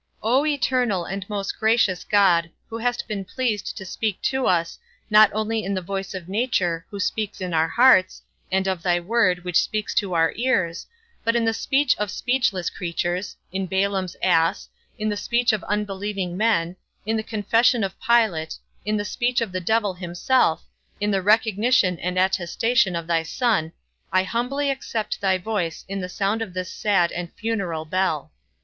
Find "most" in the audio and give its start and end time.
1.29-1.59